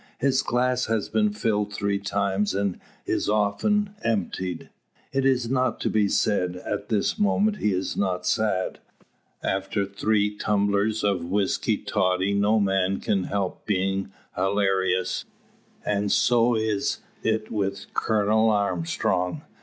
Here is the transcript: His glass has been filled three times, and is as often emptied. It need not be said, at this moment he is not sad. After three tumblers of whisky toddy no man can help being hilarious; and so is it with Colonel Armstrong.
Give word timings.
His 0.17 0.41
glass 0.41 0.87
has 0.87 1.09
been 1.09 1.29
filled 1.31 1.71
three 1.71 1.99
times, 1.99 2.55
and 2.55 2.79
is 3.05 3.25
as 3.25 3.29
often 3.29 3.93
emptied. 4.03 4.71
It 5.13 5.23
need 5.25 5.51
not 5.51 5.91
be 5.93 6.07
said, 6.09 6.55
at 6.65 6.89
this 6.89 7.19
moment 7.19 7.57
he 7.57 7.71
is 7.71 7.95
not 7.95 8.25
sad. 8.25 8.79
After 9.43 9.85
three 9.85 10.35
tumblers 10.35 11.03
of 11.03 11.23
whisky 11.25 11.77
toddy 11.77 12.33
no 12.33 12.59
man 12.59 12.99
can 12.99 13.25
help 13.25 13.67
being 13.67 14.11
hilarious; 14.35 15.23
and 15.85 16.11
so 16.11 16.55
is 16.55 17.01
it 17.21 17.51
with 17.51 17.93
Colonel 17.93 18.49
Armstrong. 18.49 19.43